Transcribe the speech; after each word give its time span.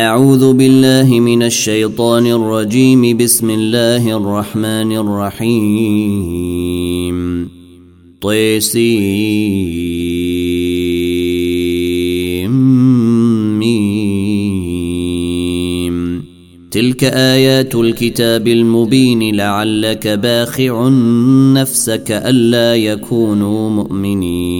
أعوذ 0.00 0.52
بالله 0.52 1.20
من 1.20 1.42
الشيطان 1.42 2.26
الرجيم. 2.26 3.16
بسم 3.16 3.50
الله 3.50 4.16
الرحمن 4.16 4.92
الرحيم. 4.92 6.30
طيسيم 8.22 9.40
تلك 16.70 17.04
آيات 17.04 17.74
الكتاب 17.74 18.48
المبين 18.48 19.34
لعلك 19.36 20.08
باخع 20.08 20.88
نفسك 21.54 22.10
ألا 22.10 22.76
يكونوا 22.76 23.70
مؤمنين. 23.70 24.59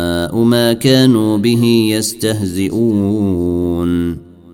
ما 0.35 0.73
كانوا 0.73 1.37
به 1.37 1.63
يستهزئون 1.97 3.31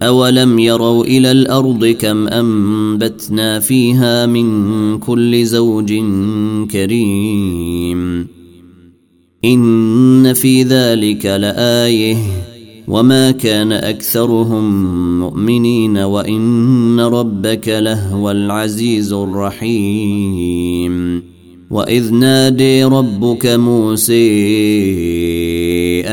أولم 0.02 0.60
يروا 0.60 1.04
إلى 1.04 1.32
الأرض 1.32 1.86
كم 1.86 2.28
أنبتنا 2.28 3.60
فيها 3.60 4.26
من 4.26 4.98
كل 4.98 5.46
زوج 5.46 5.94
كريم 6.72 8.28
إن 9.46 10.34
في 10.34 10.64
ذلك 10.64 11.26
لآية 11.26 12.18
وما 12.88 13.32
كان 13.32 13.72
أكثرهم 13.72 15.20
مؤمنين 15.20 15.98
وإن 15.98 17.00
ربك 17.00 17.68
لهو 17.68 18.32
العزيز 18.32 19.14
الرحيم 19.14 20.58
وإذ 21.70 22.14
نادي 22.14 22.84
ربك 22.84 23.46
موسى 23.46 24.28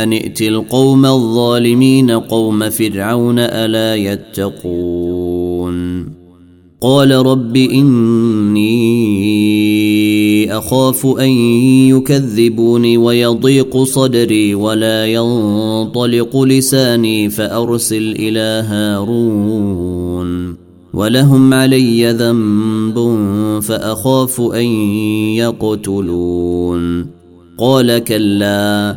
أن 0.02 0.12
ائت 0.12 0.42
القوم 0.42 1.06
الظالمين 1.06 2.10
قوم 2.10 2.70
فرعون 2.70 3.38
ألا 3.38 3.94
يتقون. 3.94 5.74
قال 6.80 7.12
رب 7.12 7.56
إني 7.56 8.64
أخاف 10.58 11.06
أن 11.06 11.28
يكذبوني 11.88 12.98
ويضيق 12.98 13.82
صدري 13.82 14.54
ولا 14.54 15.06
ينطلق 15.06 16.42
لساني 16.42 17.30
فأرسل 17.30 18.14
إلى 18.18 18.64
هارون 18.68 20.56
ولهم 20.94 21.54
علي 21.54 22.12
ذنب 22.12 23.20
فأخاف 23.62 24.40
أن 24.40 24.64
يقتلون. 25.34 27.06
قال 27.58 27.98
كلا 27.98 28.96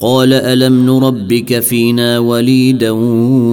قال 0.00 0.32
ألم 0.32 0.86
نربك 0.86 1.60
فينا 1.60 2.18
وليدا 2.18 2.90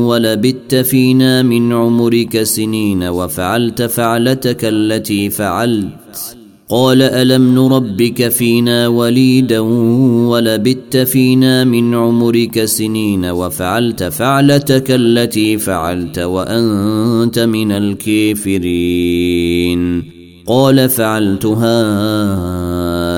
ولبت 0.08 0.76
فينا 0.76 1.42
من 1.42 1.74
عمرك 1.74 2.44
سنين 2.44 3.04
وفعلت 3.04 3.82
فعلتك 3.82 4.66
التي 4.66 5.30
فعلت 5.30 6.38
قال 6.70 7.02
ألم 7.02 7.56
نربك 7.56 8.28
فينا 8.28 8.88
وليدا 8.88 9.60
ولبت 10.30 10.98
فينا 10.98 11.64
من 11.64 11.96
عمرك 11.96 12.66
سنين 12.66 13.26
وفعلت 13.26 14.04
فعلتك 14.04 14.92
التي 14.92 15.58
فعلت 15.58 16.20
وأنت 16.20 17.40
من 17.40 17.72
الكافرين 17.72 19.24
قال 20.48 20.90
فعلتها 20.90 21.84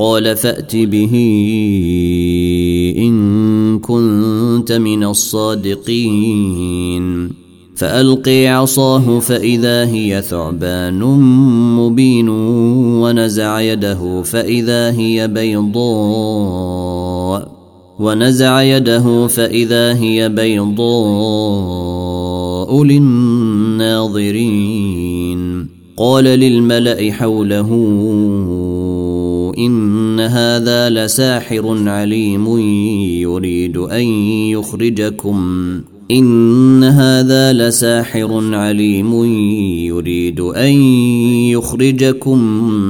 قال 0.00 0.36
فأت 0.36 0.76
به 0.76 1.14
إن 2.98 3.78
كنت 3.78 4.72
من 4.72 5.04
الصادقين. 5.04 6.50
فألقي 7.76 8.46
عصاه 8.46 9.18
فإذا 9.18 9.86
هي 9.86 10.22
ثعبان 10.22 10.98
مبين 11.76 12.28
ونزع 12.28 13.60
يده 13.60 14.22
فإذا 14.22 14.90
هي 14.90 15.28
بيضاء 15.28 15.80
ونزع 17.98 18.62
يده 18.62 19.26
فإذا 19.26 19.94
هي 19.94 20.28
بيضاء 20.28 20.84
للناظرين. 22.84 24.40
قال 25.96 26.24
للملأ 26.24 27.12
حوله 27.12 27.70
إن 30.20 30.26
هذا 30.26 30.90
لساحر 30.90 31.88
عليم 31.88 32.58
يريد 33.22 33.76
أن 33.76 34.02
يخرجكم 34.52 35.40
إن 36.10 36.84
هذا 36.84 37.52
لساحر 37.52 38.54
عليم 38.54 39.24
يريد 39.84 40.40
أن 40.40 40.72
يخرجكم 41.56 42.38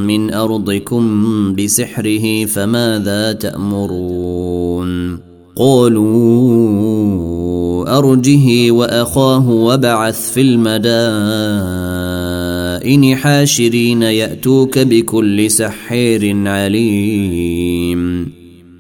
من 0.07 0.33
أرضكم 0.35 1.55
بسحره 1.55 2.45
فماذا 2.45 3.33
تأمرون 3.33 5.21
قالوا 5.57 6.79
أرجه 7.99 8.71
وأخاه 8.71 9.51
وبعث 9.51 10.33
في 10.33 10.41
المدائن 10.41 12.30
حاشرين 13.17 14.03
يأتوك 14.03 14.79
بكل 14.79 15.51
سحير 15.51 16.49
عليم. 16.49 18.31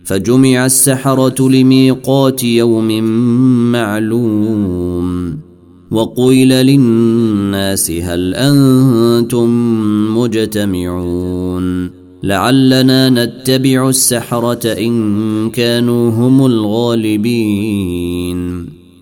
فجمع 0.05 0.67
السحرة 0.67 1.49
لميقات 1.49 2.45
يوم 2.45 3.03
معلوم. 3.73 5.39
وقيل 5.91 6.49
للناس 6.49 7.91
هل 7.91 8.35
أنتم 8.35 9.51
مجتمعون. 10.19 11.91
لعلنا 12.23 13.11
نتبع 13.11 13.89
السحرة 13.89 14.67
إن 14.67 15.51
كانوا 15.51 16.11
هم 16.11 16.47
الغالبين. 16.47 17.21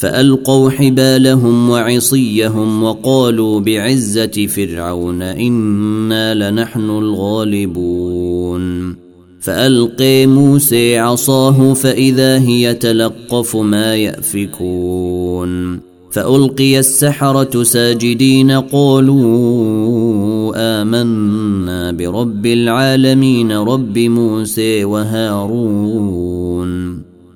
فألقوا 0.00 0.70
حبالهم 0.70 1.70
وعصيهم 1.70 2.82
وقالوا 2.82 3.60
بعزة 3.60 4.46
فرعون 4.46 5.22
إنا 5.22 6.50
لنحن 6.50 6.90
الغالبون. 6.90 8.96
فألقي 9.40 10.26
موسى 10.26 10.98
عصاه 10.98 11.74
فإذا 11.74 12.38
هي 12.38 12.74
تلقف 12.74 13.56
ما 13.56 13.96
يأفكون. 13.96 15.80
فألقي 16.10 16.78
السحرة 16.78 17.62
ساجدين 17.62 18.50
قالوا 18.50 20.52
آمنا 20.56 21.92
برب 21.92 22.46
العالمين 22.46 23.52
رب 23.52 23.98
موسى 23.98 24.84
وهارون. 24.84 26.30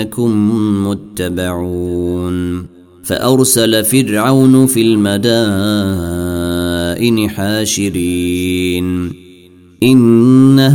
إنكم 0.00 0.86
متبعون. 0.86 2.66
فأرسل 3.02 3.84
فرعون 3.84 4.66
في 4.66 4.82
المدائن 4.82 5.30
حاشرين. 7.30 9.12
إن 9.82 10.58
هؤلاء 10.58 10.70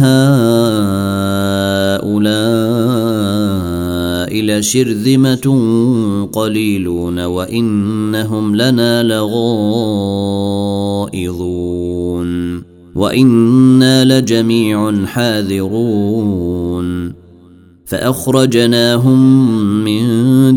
لشرذمة 4.42 5.60
قليلون 6.34 7.20
وإنهم 7.20 8.56
لنا 8.56 9.04
لغائظون. 9.04 9.36
وإنا 12.96 14.06
لجميع 14.06 15.06
حاذرون. 15.06 17.25
فأخرجناهم 17.86 19.40
من 19.84 20.04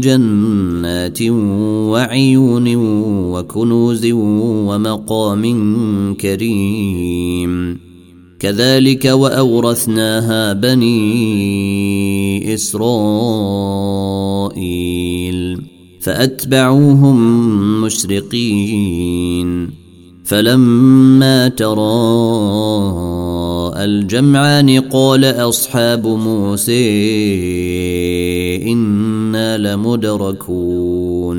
جنات 0.00 1.22
وعيون 1.92 2.76
وكنوز 3.32 4.06
ومقام 4.12 5.44
كريم. 6.14 7.78
كذلك 8.40 9.04
وأورثناها 9.04 10.52
بني 10.52 12.54
إسرائيل. 12.54 12.88
فأتبعوهم 16.00 17.20
مشرقين. 17.81 19.70
فلما 20.24 21.48
تراءى 21.48 23.57
الجمعان 23.84 24.80
قال 24.80 25.25
أصحاب 25.25 26.06
موسى 26.06 26.82
إنا 28.72 29.58
لمدركون. 29.58 31.38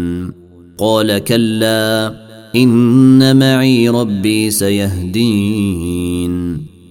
قال 0.77 1.18
كلا 1.18 2.13
إن 2.56 3.40
معي 3.40 3.90
ربي 3.90 4.52
سيهدين. 4.52 6.30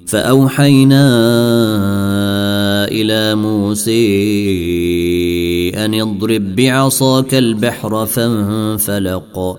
فأوحينا 0.06 1.08
إلى 2.88 3.34
موسى 3.34 4.08
أن 5.84 6.00
اضرب 6.00 6.56
بعصاك 6.56 7.34
البحر 7.34 8.06
فانفلق. 8.06 9.58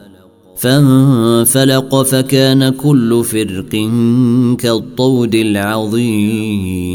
فانفلق 0.59 2.01
فكان 2.03 2.69
كل 2.69 3.23
فرق 3.23 3.69
كالطود 4.57 5.35
العظيم 5.35 6.89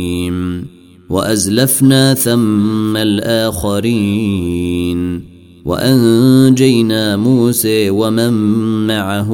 وأزلفنا 1.11 2.15
ثم 2.15 2.97
الآخرين 2.97 4.55
وأنجينا 5.65 7.17
موسى 7.17 7.91
ومن 7.91 8.33
معه 8.87 9.31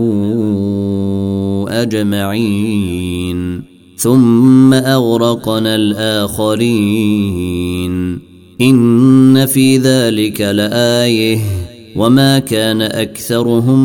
أجمعين 1.68 3.62
ثم 3.96 4.74
أغرقنا 4.74 5.74
الآخرين 5.74 7.10
إن 8.60 9.46
في 9.46 9.76
ذلك 9.78 10.40
لآية 10.40 11.40
وما 11.96 12.38
كان 12.38 12.82
اكثرهم 12.82 13.80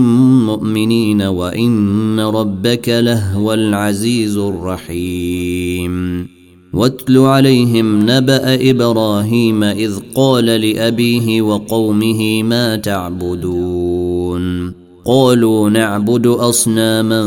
مؤمنين 0.45 1.21
وان 1.21 2.19
ربك 2.19 2.89
لهو 2.89 3.53
العزيز 3.53 4.37
الرحيم 4.37 6.27
واتل 6.73 7.17
عليهم 7.17 8.01
نبا 8.09 8.69
إبراهيم 8.69 9.63
اذ 9.63 9.99
قال 10.15 10.45
لابيه 10.45 11.41
وقومه 11.41 12.43
ما 12.43 12.75
تعبدون 12.75 14.73
قالوا 15.05 15.69
نعبد 15.69 16.27
اصناما 16.27 17.23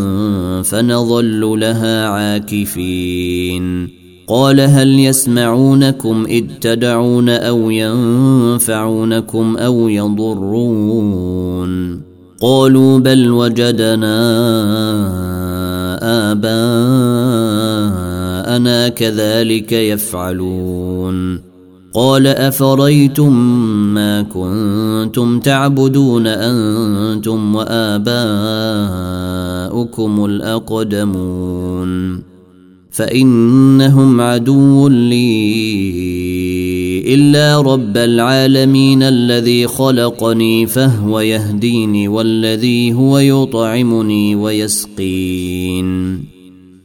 فنظل 0.62 1.60
لها 1.60 2.06
عاكفين 2.08 3.97
قال 4.28 4.60
هل 4.60 5.00
يسمعونكم 5.00 6.26
إذ 6.28 6.44
تدعون 6.60 7.28
أو 7.28 7.70
ينفعونكم 7.70 9.56
أو 9.56 9.88
يضرون؟ 9.88 11.68
قالوا 12.40 12.98
بل 12.98 13.30
وجدنا 13.30 14.18
آباءنا 16.32 16.48
كذلك 18.88 19.72
يفعلون. 19.72 21.48
قال 21.94 22.26
أفريتم 22.26 23.32
ما 23.94 24.22
كنتم 24.22 25.40
تعبدون 25.40 26.26
أنتم 26.26 27.54
وآباؤكم 27.54 28.04
الأقدمون؟ 30.24 31.88
فإنهم 32.98 34.20
عدو 34.20 34.88
لي 34.88 35.38
إلا 37.14 37.60
رب 37.60 37.96
العالمين 37.96 39.02
الذي 39.02 39.66
خلقني 39.66 40.66
فهو 40.66 41.20
يهديني 41.20 42.08
والذي 42.08 42.92
هو 42.92 43.18
يطعمني 43.18 44.34
ويسقين 44.34 45.88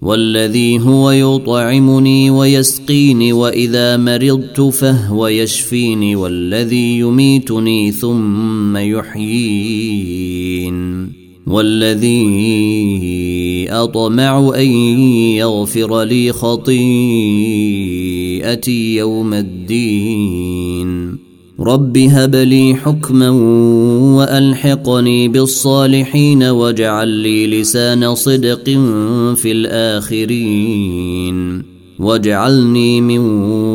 والذي 0.01 0.79
هو 0.79 1.11
يطعمني 1.11 2.29
ويسقيني 2.29 3.33
وإذا 3.33 3.97
مرضت 3.97 4.61
فهو 4.61 5.27
يشفيني 5.27 6.15
والذي 6.15 6.99
يميتني 6.99 7.91
ثم 7.91 8.77
يحيين 8.77 10.33
والذي 11.47 12.23
أطمع 13.71 14.53
أن 14.55 14.67
يغفر 15.37 16.03
لي 16.03 16.31
خطيئتي 16.31 16.75
يوم 18.95 19.33
الدين. 19.33 21.17
رب 21.59 21.97
هب 21.97 22.35
لي 22.35 22.75
حكما 22.75 23.29
وألحقني 24.17 25.27
بالصالحين 25.27 26.43
واجعل 26.43 27.07
لي 27.07 27.47
لسان 27.47 28.15
صدق 28.15 28.63
في 29.35 29.51
الآخرين. 29.51 31.12
واجعلني 32.03 33.01
من 33.01 33.19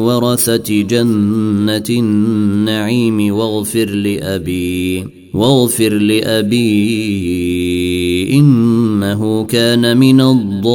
ورثه 0.04 0.82
جنه 0.82 1.85
النعيم 1.90 3.35
واغفر 3.35 3.90
لابي 3.90 5.04
واغفر 5.35 5.94
لابي 5.94 6.68
انه 8.32 9.44
كان 9.44 9.97
من 9.97 10.20
الضالين 10.20 10.73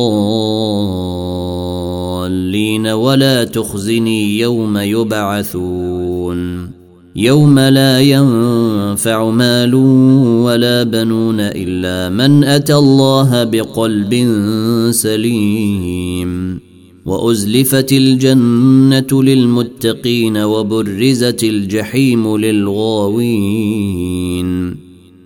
ولا 2.88 3.43
تخزني 3.43 4.39
يوم 4.39 4.77
يبعثون 4.77 6.69
يوم 7.15 7.60
لا 7.60 8.00
ينفع 8.00 9.29
مال 9.29 9.75
ولا 10.45 10.83
بنون 10.83 11.39
الا 11.39 12.10
من 12.10 12.43
اتى 12.43 12.75
الله 12.75 13.43
بقلب 13.43 14.13
سليم 14.91 16.62
وأزلفت 17.05 17.91
الجنة 17.91 19.24
للمتقين 19.24 20.38
وبرزت 20.38 21.43
الجحيم 21.43 22.38
للغاوين 22.38 23.74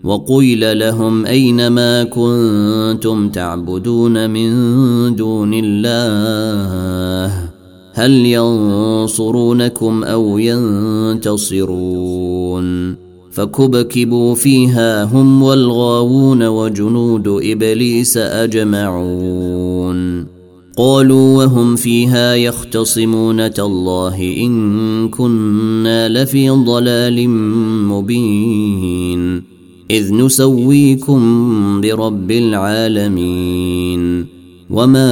وقيل 0.03 0.79
لهم 0.79 1.25
أين 1.25 1.67
ما 1.67 2.03
كنتم 2.03 3.29
تعبدون 3.29 4.29
من 4.29 4.51
دون 5.15 5.51
الله؟ 5.53 7.49
هل 7.93 8.11
ينصرونكم 8.25 10.03
أو 10.03 10.37
ينتصرون؟ 10.37 11.87
فكبكبوا 13.31 14.35
فيها 14.35 15.03
هم 15.03 15.43
والغاوون 15.43 16.47
وجنود 16.47 17.27
إبليس 17.27 18.17
أجمعون. 18.17 19.57
قالوا 20.77 21.43
وهم 21.43 21.75
فيها 21.75 22.35
يختصمون 22.35 23.53
تالله 23.53 24.35
إن 24.37 25.09
كنا 25.09 26.09
لفي 26.09 26.49
ضلال 26.49 27.29
مبين 27.89 29.43
إذ 29.91 30.13
نسويكم 30.13 31.21
برب 31.81 32.31
العالمين 32.31 34.25
وما 34.69 35.09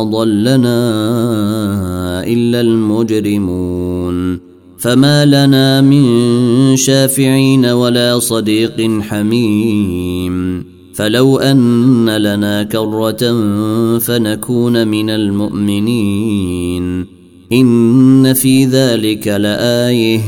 أضلنا 0.00 0.78
إلا 2.26 2.60
المجرمون 2.60 4.38
فما 4.78 5.24
لنا 5.24 5.80
من 5.80 6.76
شافعين 6.76 7.66
ولا 7.66 8.18
صديق 8.18 9.00
حميم 9.00 10.65
فلو 10.96 11.38
أن 11.38 12.16
لنا 12.16 12.62
كرة 12.62 13.34
فنكون 13.98 14.88
من 14.88 15.10
المؤمنين. 15.10 17.06
إن 17.52 18.32
في 18.32 18.64
ذلك 18.64 19.28
لآية. 19.28 20.20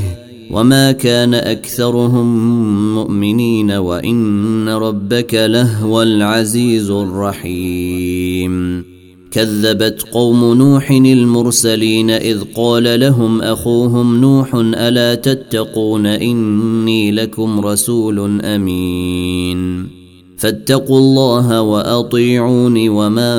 وما 0.50 0.92
كان 0.92 1.34
أكثرهم 1.34 2.94
مؤمنين 2.94 3.70
وإن 3.70 4.68
ربك 4.68 5.34
لهو 5.34 6.02
العزيز 6.02 6.90
الرحيم. 6.90 8.84
كذبت 9.30 10.02
قوم 10.12 10.54
نوح 10.54 10.90
المرسلين 10.90 12.10
إذ 12.10 12.40
قال 12.54 13.00
لهم 13.00 13.42
أخوهم 13.42 14.20
نوح 14.20 14.54
ألا 14.54 15.14
تتقون 15.14 16.06
إني 16.06 17.10
لكم 17.12 17.60
رسول 17.60 18.40
أمين. 18.40 19.97
فاتقوا 20.38 20.98
الله 20.98 21.62
وأطيعون 21.62 22.88
وما 22.88 23.34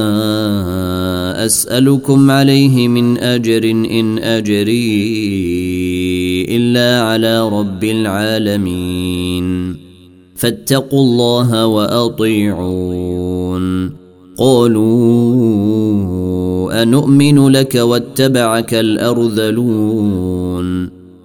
أسألكم 1.46 2.32
عليه 2.32 2.88
من 2.88 3.18
أجر 3.18 3.63
إن 3.72 4.20
أجري 4.20 4.86
إلا 6.50 7.01
على 7.01 7.50
رب 7.50 7.84
العالمين. 7.84 9.75
فاتقوا 10.36 11.01
الله 11.01 11.65
وأطيعون. 11.65 13.20
قالوا 14.38 15.22
انومن 16.82 17.50
لك 17.50 17.75
واتبعك 17.75 18.74
الأرذلون. 18.74 20.20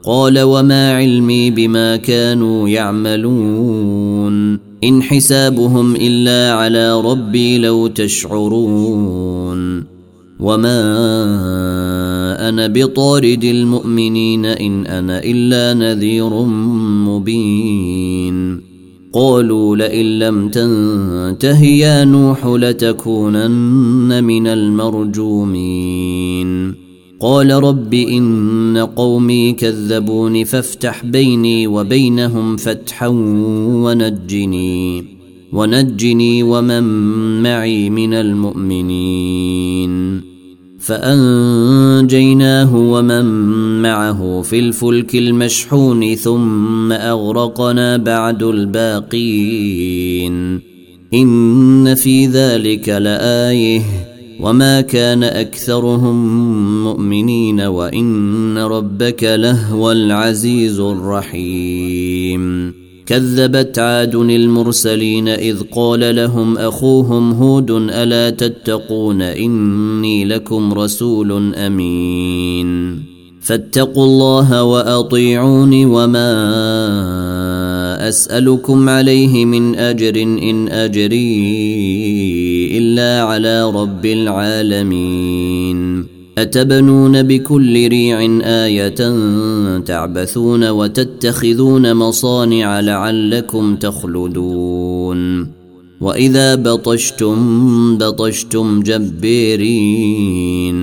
قال 0.06 0.40
وما 0.40 0.92
علمي 0.92 1.50
بما 1.50 1.96
كانوا 1.96 2.68
يعملون 2.68 4.58
إن 4.84 5.02
حسابهم 5.02 5.96
إلا 5.96 6.52
على 6.52 7.00
ربي 7.00 7.58
لو 7.58 7.87
تشعرون 7.87 9.84
وما 10.40 10.80
أنا 12.49 12.66
بطارد 12.66 13.44
المؤمنين 13.44 14.46
إن 14.46 14.87
أنا 14.87 15.20
إلا 15.25 15.75
نذير 15.75 16.42
مبين 17.08 18.61
قالوا 19.12 19.76
لئن 19.76 20.18
لم 20.18 20.49
تنته 20.49 21.62
يا 21.64 22.04
نوح 22.04 22.46
لتكونن 22.46 24.25
من 24.25 24.46
المرجومين 24.46 26.04
قال 27.21 27.50
رب 27.50 27.94
إن 27.94 28.88
قومي 28.97 29.52
كذبوني 29.52 30.44
فافتح 30.44 31.04
بيني 31.04 31.66
وبينهم 31.66 32.56
فتحا 32.56 33.06
ونجني 33.85 35.04
ونجني 35.52 36.42
ومن 36.42 36.83
معي 37.42 37.90
من 37.90 38.14
المؤمنين 38.14 39.94
فأنجيناه 40.80 42.76
ومن 42.76 43.25
معه 43.83 44.42
في 44.42 44.59
الفلك 44.59 45.14
المشحون 45.14 46.14
ثم 46.14 46.92
أغرقنا 46.92 47.97
بعد 47.97 48.42
الباقين 48.42 49.94
إن 51.14 51.94
في 51.94 52.26
ذلك 52.26 52.88
لآيه 52.88 53.83
وما 54.41 54.81
كان 54.81 55.25
اكثرهم 55.25 56.17
مؤمنين 56.85 57.61
وان 57.61 58.59
ربك 58.59 59.25
لهو 59.25 59.93
العزيز 59.93 60.81
الرحيم 60.81 62.75
كذبت 63.07 63.79
عاد 63.79 64.14
المرسلين 64.14 65.29
اذ 65.29 65.62
قال 65.76 66.17
لهم 66.17 66.59
اخوهم 66.59 67.33
هود 67.33 67.71
الا 67.71 68.31
تتقون 68.31 69.23
اني 69.23 70.25
لكم 70.25 70.73
رسول 70.75 71.55
امين 71.55 73.03
فاتقوا 73.41 74.05
الله 74.05 74.62
واطيعون 74.62 75.85
وما 75.85 76.29
اسالكم 78.09 78.88
عليه 78.88 79.45
من 79.45 79.75
اجر 79.76 80.23
ان 80.23 80.69
اجري 80.69 82.43
إلا 82.78 83.23
على 83.23 83.71
رب 83.71 84.07
العالمين. 84.07 86.04
أتبنون 86.38 87.23
بكل 87.23 87.88
ريع 87.88 88.40
آية 88.45 89.14
تعبثون 89.78 90.69
وتتخذون 90.69 91.95
مصانع 91.95 92.81
لعلكم 92.81 93.76
تخلدون. 93.76 95.47
وإذا 96.00 96.54
بطشتم 96.54 97.99
بطشتم 97.99 98.83
جبيرين 98.83 100.76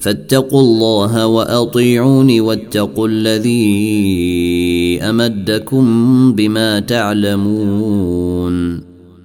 فاتقوا 0.00 0.60
الله 0.60 1.26
وأطيعون 1.26 2.40
واتقوا 2.40 3.08
الذي 3.08 4.98
أمدكم 5.02 5.84
بما 6.32 6.80
تعلمون. 6.80 8.91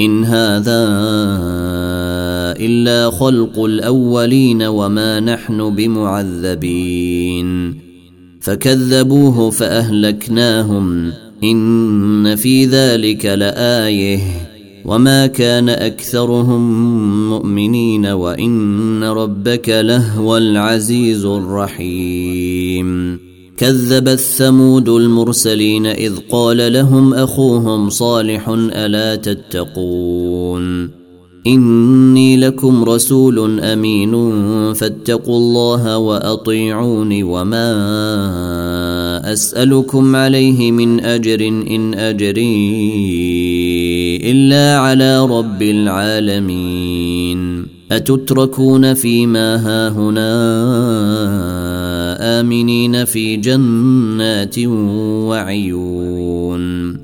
إن 0.00 0.24
هذا 0.24 0.88
إلا 2.60 3.10
خلق 3.10 3.64
الأولين 3.64 4.62
وما 4.62 5.20
نحن 5.20 5.74
بمعذبين. 5.74 7.74
فكذبوه 8.40 9.50
فأهلكناهم. 9.50 11.12
إن 11.44 12.36
في 12.36 12.64
ذلك 12.64 13.26
لآية. 13.26 14.18
وما 14.84 15.26
كان 15.26 15.68
أكثرهم 15.68 17.30
مؤمنين. 17.30 18.06
وإن 18.06 19.04
ربك 19.04 19.68
لهو 19.68 20.36
العزيز 20.36 21.24
الرحيم. 21.24 23.29
كذبت 23.60 24.20
ثمود 24.20 24.88
المرسلين 24.88 25.86
إذ 25.86 26.12
قال 26.30 26.72
لهم 26.72 27.14
أخوهم 27.14 27.90
صالح 27.90 28.48
ألا 28.48 29.16
تتقون 29.16 30.90
إني 31.46 32.36
لكم 32.36 32.84
رسول 32.84 33.60
أمين 33.60 34.12
فاتقوا 34.74 35.36
الله 35.36 35.98
وأطيعون 35.98 37.22
وما 37.22 37.72
أسألكم 39.32 40.16
عليه 40.16 40.72
من 40.72 41.00
أجر 41.00 41.48
إن 41.48 41.94
أجري 41.94 42.66
إلا 44.24 44.78
على 44.78 45.24
رب 45.26 45.62
العالمين 45.62 47.00
أتتركون 47.92 48.94
فيما 48.94 49.56
هاهنا 49.56 50.30
آمنين 52.40 53.04
في 53.04 53.36
جنات 53.36 54.58
وعيون 55.28 57.00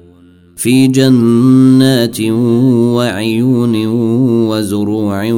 في 0.57 0.87
جنات 0.87 2.21
وعيون 2.97 3.87
وزروع 4.49 5.33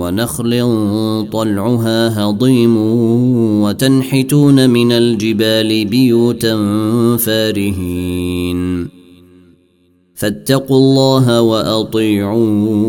ونخل 0.00 0.66
طلعها 1.32 2.24
هضيم 2.24 2.76
وتنحتون 3.62 4.70
من 4.70 4.92
الجبال 4.92 5.84
بيوتا 5.84 6.56
فارهين. 7.16 8.88
فاتقوا 10.14 10.78
الله 10.78 11.42
وأطيعون. 11.42 12.88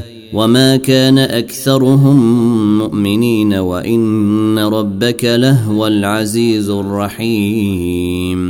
وما 0.33 0.77
كان 0.77 1.17
اكثرهم 1.17 2.17
مؤمنين 2.77 3.53
وان 3.53 4.59
ربك 4.59 5.25
لهو 5.25 5.87
العزيز 5.87 6.69
الرحيم 6.69 8.41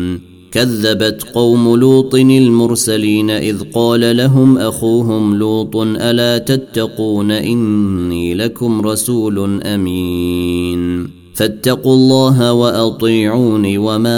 كذبت 0.51 1.23
قوم 1.33 1.75
لوط 1.75 2.15
المرسلين 2.15 3.29
اذ 3.29 3.63
قال 3.73 4.17
لهم 4.17 4.57
اخوهم 4.57 5.35
لوط 5.35 5.75
الا 5.77 6.37
تتقون 6.37 7.31
اني 7.31 8.33
لكم 8.33 8.81
رسول 8.81 9.61
امين 9.63 11.07
فاتقوا 11.33 11.93
الله 11.93 12.53
واطيعون 12.53 13.77
وما 13.77 14.17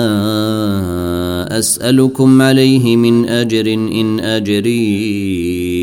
اسالكم 1.60 2.42
عليه 2.42 2.98
من 2.98 3.30
اجر 3.30 3.74
ان 3.74 4.20
اجري 4.20 5.83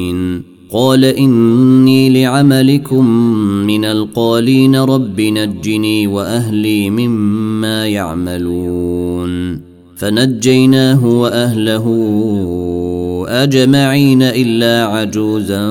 قال 0.73 1.05
إني 1.05 2.23
لعملكم 2.23 3.07
من 3.67 3.85
القالين 3.85 4.75
رب 4.75 5.21
نجني 5.21 6.07
وأهلي 6.07 6.89
مما 6.89 7.87
يعملون. 7.87 9.61
فنجيناه 9.97 11.05
وأهله 11.05 11.85
أجمعين 13.27 14.21
إلا 14.21 14.85
عجوزا 14.85 15.69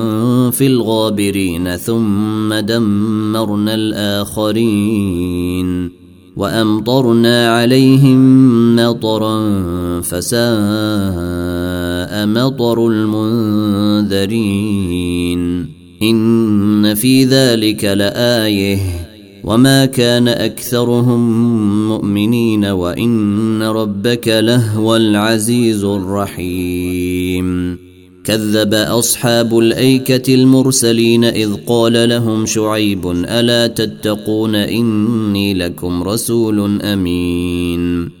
في 0.49 0.67
الغابرين 0.67 1.75
ثم 1.75 2.53
دمرنا 2.53 3.75
الآخرين. 3.75 5.21
وأمطرنا 6.35 7.49
عليهم 7.49 8.75
مطرا 8.75 9.41
فساء 12.11 12.27
مطر 12.27 12.87
المنذرين. 12.87 15.67
إن 16.01 16.95
في 16.95 17.25
ذلك 17.25 17.85
لآية. 17.85 18.79
وما 19.43 19.85
كان 19.85 20.27
أكثرهم 20.27 21.87
مؤمنين 21.87 22.65
وإن 22.65 23.63
ربك 23.63 24.27
لهو 24.27 24.95
العزيز 24.95 25.83
الرحيم. 25.83 27.77
كذب 28.23 28.73
أصحاب 28.73 29.59
الأيكة 29.59 30.35
المرسلين 30.35 31.23
إذ 31.23 31.53
قال 31.67 32.09
لهم 32.09 32.45
شعيب 32.45 33.11
ألا 33.11 33.67
تتقون 33.67 34.55
إني 34.55 35.53
لكم 35.53 36.03
رسول 36.03 36.81
أمين. 36.81 38.20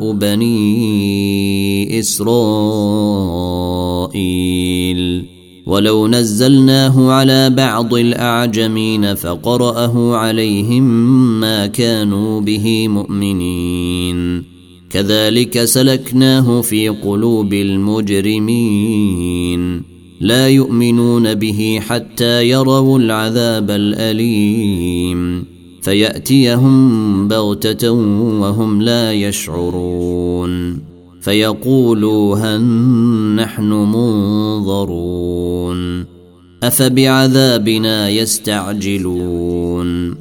بني 0.00 1.98
إسرائيل. 1.98 3.42
ولو 5.66 6.08
نزلناه 6.08 7.12
على 7.12 7.50
بعض 7.50 7.94
الأعجمين 7.94 9.14
فقرأه 9.14 10.16
عليهم 10.16 10.82
ما 11.40 11.66
كانوا 11.66 12.40
به 12.40 12.88
مؤمنين. 12.88 14.44
كذلك 14.90 15.64
سلكناه 15.64 16.60
في 16.60 16.88
قلوب 16.88 17.52
المجرمين. 17.52 19.02
لا 20.20 20.48
يؤمنون 20.48 21.34
به 21.34 21.80
حتى 21.88 22.48
يروا 22.48 22.98
العذاب 22.98 23.70
الأليم. 23.70 25.51
فيأتيهم 25.82 27.28
بغتة 27.28 27.90
وهم 28.40 28.82
لا 28.82 29.12
يشعرون. 29.12 30.78
فيقولوا 31.20 32.36
هل 32.36 32.62
نحن 33.36 33.72
منظرون. 33.72 34.92
أفبعذابنا 36.62 38.08
يستعجلون. 38.08 40.14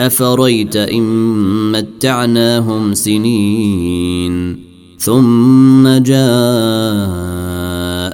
أفريت 0.00 0.76
إن 0.76 1.72
متعناهم 1.72 2.94
سنين. 2.94 4.66
ثم 4.98 5.98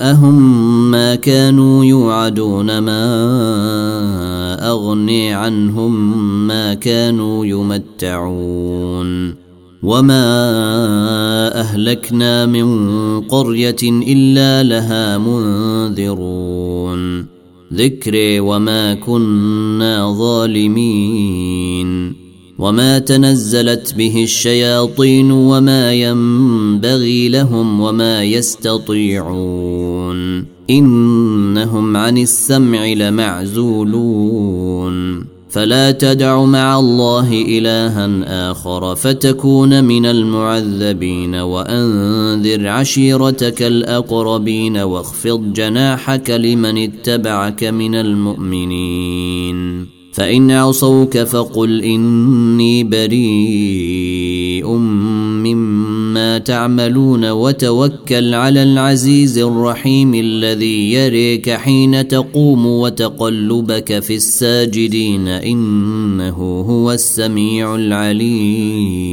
جاءهم 0.03 0.91
ما 0.91 1.15
كانوا 1.15 1.85
يوعدون 1.85 2.79
ما 2.79 3.03
اغني 4.71 5.35
عنهم 5.35 6.47
ما 6.47 6.75
كانوا 6.75 7.47
يمتعون 7.47 9.35
وما 9.83 10.25
اهلكنا 11.61 12.47
من 12.47 13.21
قريه 13.21 13.77
الا 13.83 14.63
لها 14.63 15.19
منذرون 15.19 16.53
ذكري 17.75 18.41
وما 18.41 18.95
كنا 18.95 20.13
ظالمين 20.19 21.83
وما 22.59 22.99
تنزلت 22.99 23.95
به 23.95 24.23
الشياطين 24.23 25.31
وما 25.31 25.93
ينبغي 25.93 27.29
لهم 27.29 27.81
وما 27.81 28.25
يستطيعون. 28.25 29.73
إنهم 30.71 31.97
عن 31.97 32.19
السمع 32.19 32.87
لمعزولون. 32.87 34.43
فلا 35.53 35.91
تدع 35.91 36.45
مع 36.45 36.79
الله 36.79 37.33
إلها 37.33 38.51
آخر 38.51 38.95
فتكون 38.95 39.85
من 39.85 40.07
المعذبين 40.07 41.35
وأنذر 41.35 42.69
عشيرتك 42.69 43.63
الأقربين 43.63 44.77
واخفض 44.77 45.53
جناحك 45.53 46.31
لمن 46.31 46.79
اتبعك 46.79 47.65
من 47.65 47.95
المؤمنين. 47.95 49.87
فإن 50.13 50.51
عصوك 50.51 51.19
فقل 51.19 51.83
إني 51.83 52.85
بريء 52.85 54.67
مما 54.67 56.39
تعملون 56.39 57.31
وتوكل 57.31 58.35
على 58.35 58.63
العزيز 58.63 59.39
الرحيم 59.39 60.15
الذي 60.15 60.93
يريك 60.93 61.51
حين 61.51 62.09
تقوم 62.09 62.67
وتقلبك 62.67 63.99
في 64.01 64.15
الساجدين 64.15 65.29
إنه 65.29 66.37
هو 66.61 66.93
السميع 66.93 67.75
العليم. 67.75 69.13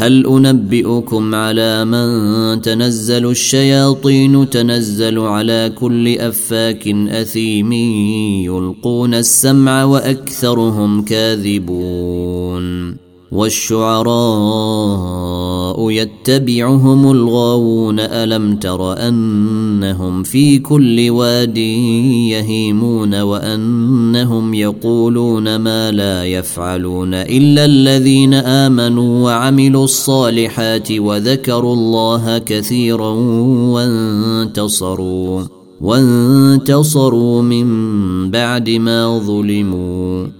هل 0.00 0.26
أنبئكم 0.26 1.34
على 1.34 1.84
من 1.84 2.62
تنزل 2.62 3.30
الشياطين 3.30 4.50
تنزل 4.50 5.18
على 5.18 5.72
كل 5.74 6.18
أفاك 6.18 6.88
أثيم 6.88 7.72
يلقون 8.42 9.14
السمع 9.14 9.84
وأكثرهم 9.84 11.04
كاذبون 11.04 12.96
والشعراء 13.32 14.90
يتبعهم 15.90 17.10
الغاوون 17.10 18.00
ألم 18.00 18.56
تر 18.56 19.08
أنهم 19.08 20.22
في 20.22 20.58
كل 20.58 21.10
واد 21.10 21.58
يهيمون 22.28 23.20
وأنهم 23.20 24.54
يقولون 24.54 25.56
ما 25.56 25.90
لا 25.90 26.24
يفعلون 26.24 27.14
إلا 27.14 27.64
الذين 27.64 28.34
آمنوا 28.34 29.24
وعملوا 29.24 29.84
الصالحات 29.84 30.92
وذكروا 30.92 31.74
الله 31.74 32.38
كثيرا 32.38 33.10
وانتصروا 33.74 35.44
وانتصروا 35.80 37.42
من 37.42 37.66
بعد 38.30 38.70
ما 38.70 39.18
ظلموا. 39.18 40.39